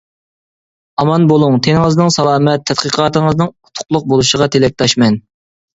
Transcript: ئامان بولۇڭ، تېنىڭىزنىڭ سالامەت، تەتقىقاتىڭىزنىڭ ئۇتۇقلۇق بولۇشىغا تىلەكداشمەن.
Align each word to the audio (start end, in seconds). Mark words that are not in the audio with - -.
ئامان 1.03 1.27
بولۇڭ، 1.33 1.59
تېنىڭىزنىڭ 1.67 2.11
سالامەت، 2.17 2.67
تەتقىقاتىڭىزنىڭ 2.73 3.53
ئۇتۇقلۇق 3.55 4.13
بولۇشىغا 4.15 4.53
تىلەكداشمەن. 4.59 5.25